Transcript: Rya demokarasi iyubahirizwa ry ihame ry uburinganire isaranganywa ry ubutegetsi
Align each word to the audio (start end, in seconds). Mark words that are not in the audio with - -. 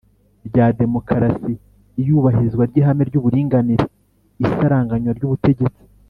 Rya 0.47 0.65
demokarasi 0.81 1.53
iyubahirizwa 2.01 2.63
ry 2.69 2.75
ihame 2.81 3.03
ry 3.09 3.17
uburinganire 3.19 3.85
isaranganywa 4.45 5.11
ry 5.17 5.25
ubutegetsi 5.29 5.81